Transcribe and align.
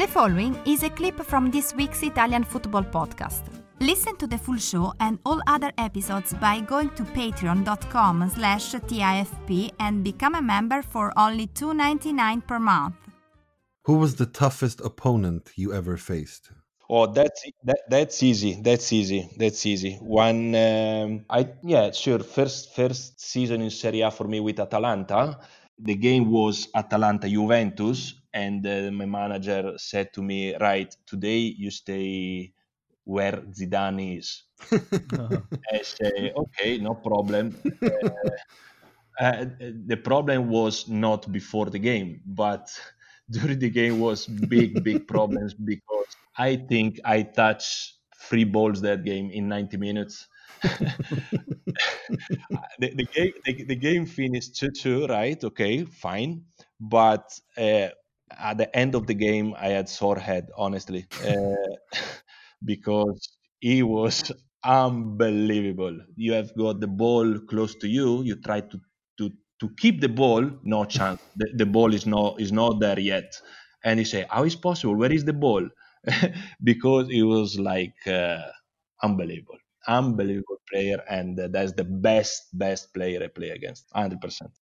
The 0.00 0.06
following 0.06 0.56
is 0.64 0.82
a 0.82 0.88
clip 0.88 1.20
from 1.20 1.50
this 1.50 1.74
week's 1.74 2.02
Italian 2.02 2.42
football 2.42 2.82
podcast. 2.82 3.42
Listen 3.80 4.16
to 4.16 4.26
the 4.26 4.38
full 4.38 4.56
show 4.56 4.94
and 4.98 5.18
all 5.26 5.42
other 5.46 5.72
episodes 5.76 6.32
by 6.32 6.60
going 6.60 6.88
to 6.94 7.02
patreon.com 7.02 8.30
slash 8.34 8.72
TIFP 8.72 9.72
and 9.78 10.02
become 10.02 10.36
a 10.36 10.40
member 10.40 10.80
for 10.80 11.12
only 11.18 11.48
$2.99 11.48 12.46
per 12.46 12.58
month. 12.58 12.94
Who 13.84 13.98
was 13.98 14.14
the 14.14 14.24
toughest 14.24 14.80
opponent 14.80 15.50
you 15.54 15.74
ever 15.74 15.98
faced? 15.98 16.50
Oh, 16.88 17.06
that's 17.06 17.44
that, 17.64 17.80
that's 17.90 18.22
easy. 18.22 18.58
That's 18.62 18.94
easy. 18.94 19.28
That's 19.36 19.66
easy. 19.66 19.96
One, 20.00 20.54
um, 20.54 21.26
I 21.28 21.46
yeah, 21.62 21.90
sure. 21.90 22.20
First 22.20 22.74
first 22.74 23.20
season 23.20 23.60
in 23.60 23.68
Serie 23.68 24.00
A 24.00 24.10
for 24.10 24.26
me 24.26 24.40
with 24.40 24.60
Atalanta. 24.60 25.40
The 25.78 25.94
game 25.94 26.30
was 26.30 26.68
Atalanta 26.74 27.28
Juventus, 27.28 28.14
and 28.32 28.66
uh, 28.66 28.90
my 28.92 29.06
manager 29.06 29.74
said 29.76 30.12
to 30.14 30.22
me, 30.22 30.56
"Right, 30.56 30.94
today 31.06 31.38
you 31.38 31.70
stay 31.70 32.52
where 33.04 33.42
Zidane 33.52 34.18
is." 34.18 34.42
uh-huh. 34.72 35.40
I 35.72 35.82
say, 35.82 36.32
"Okay, 36.36 36.78
no 36.78 36.94
problem." 36.94 37.56
Uh, 37.82 38.08
uh, 39.20 39.44
the 39.86 39.96
problem 39.96 40.48
was 40.48 40.88
not 40.88 41.30
before 41.30 41.66
the 41.66 41.78
game, 41.78 42.20
but 42.24 42.70
during 43.30 43.58
the 43.58 43.70
game 43.70 44.00
was 44.00 44.26
big, 44.26 44.82
big 44.82 45.06
problems 45.06 45.52
because 45.54 46.06
I 46.38 46.56
think 46.56 47.00
I 47.04 47.22
touched 47.22 47.94
three 48.16 48.44
balls 48.44 48.80
that 48.80 49.04
game 49.04 49.30
in 49.30 49.48
90 49.48 49.76
minutes. 49.76 50.26
the, 50.62 50.80
the, 52.78 53.08
game 53.14 53.32
the, 53.44 53.64
the, 53.64 53.76
game 53.76 54.06
finished 54.06 54.54
2-2, 54.54 55.08
right? 55.08 55.42
Okay, 55.44 55.84
fine. 55.84 56.44
But 56.78 57.38
uh, 57.56 57.88
at 58.38 58.58
the 58.58 58.74
end 58.76 58.94
of 58.94 59.06
the 59.06 59.14
game, 59.14 59.54
I 59.58 59.68
had 59.68 59.88
sore 59.88 60.18
head, 60.18 60.48
honestly, 60.56 61.06
uh, 61.24 61.34
because 62.64 63.28
he 63.60 63.82
was 63.82 64.30
unbelievable. 64.64 65.98
You 66.16 66.32
have 66.32 66.54
got 66.56 66.80
the 66.80 66.86
ball 66.88 67.38
close 67.48 67.74
to 67.76 67.88
you. 67.88 68.22
You 68.22 68.36
try 68.36 68.60
to 68.60 68.80
to 69.18 69.30
to 69.60 69.68
keep 69.78 70.00
the 70.00 70.08
ball, 70.08 70.50
no 70.62 70.84
chance. 70.84 71.18
The, 71.36 71.52
the 71.56 71.66
ball 71.66 71.94
is 71.94 72.06
not 72.06 72.40
is 72.40 72.52
not 72.52 72.80
there 72.80 72.98
yet. 72.98 73.32
And 73.84 73.98
you 73.98 74.04
say, 74.04 74.26
how 74.30 74.44
is 74.44 74.56
possible? 74.56 74.96
Where 74.96 75.12
is 75.12 75.24
the 75.24 75.32
ball? 75.32 75.68
because 76.64 77.08
it 77.10 77.22
was 77.22 77.58
like 77.58 77.94
uh, 78.06 78.42
unbelievable, 79.02 79.58
unbelievable 79.88 80.60
player, 80.70 81.02
and 81.08 81.38
uh, 81.38 81.48
that's 81.48 81.72
the 81.72 81.84
best 81.84 82.56
best 82.58 82.92
player 82.94 83.22
I 83.22 83.28
play 83.28 83.50
against, 83.50 83.86
hundred 83.92 84.20
percent. 84.20 84.50